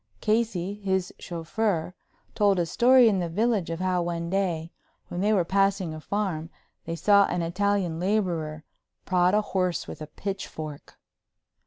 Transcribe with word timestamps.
Casey, 0.19 0.73
his 0.83 1.13
chauffeur, 1.19 1.93
told 2.33 2.57
a 2.57 2.65
story 2.65 3.07
in 3.07 3.19
the 3.19 3.29
village 3.29 3.69
of 3.69 3.79
how 3.79 4.01
one 4.01 4.31
day, 4.31 4.71
when 5.09 5.21
they 5.21 5.31
were 5.31 5.45
passing 5.45 5.93
a 5.93 5.99
farm, 6.01 6.49
they 6.85 6.95
saw 6.95 7.27
an 7.27 7.43
Italian 7.43 7.99
laborer 7.99 8.63
prod 9.05 9.35
a 9.35 9.41
horse 9.43 9.87
with 9.87 10.01
a 10.01 10.07
pitchfork. 10.07 10.97